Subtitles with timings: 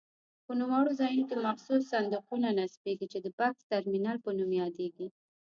[0.45, 5.07] په نوموړو ځایونو کې مخصوص صندوقونه نصبېږي چې د بکس ترمینل په نوم یادیږي.